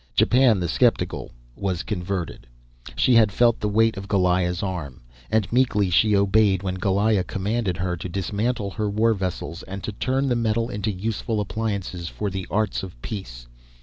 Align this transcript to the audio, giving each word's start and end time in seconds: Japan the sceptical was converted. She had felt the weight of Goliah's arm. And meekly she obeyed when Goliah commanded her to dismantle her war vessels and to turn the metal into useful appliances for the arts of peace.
Japan 0.15 0.59
the 0.59 0.67
sceptical 0.67 1.29
was 1.55 1.83
converted. 1.83 2.47
She 2.95 3.13
had 3.13 3.31
felt 3.31 3.59
the 3.59 3.69
weight 3.69 3.97
of 3.97 4.07
Goliah's 4.07 4.63
arm. 4.63 5.01
And 5.29 5.53
meekly 5.53 5.91
she 5.91 6.15
obeyed 6.15 6.63
when 6.63 6.79
Goliah 6.79 7.23
commanded 7.23 7.77
her 7.77 7.95
to 7.97 8.09
dismantle 8.09 8.71
her 8.71 8.89
war 8.89 9.13
vessels 9.13 9.61
and 9.61 9.83
to 9.83 9.91
turn 9.91 10.27
the 10.27 10.35
metal 10.35 10.71
into 10.71 10.89
useful 10.91 11.39
appliances 11.39 12.07
for 12.07 12.31
the 12.31 12.47
arts 12.49 12.81
of 12.81 12.99
peace. 13.03 13.45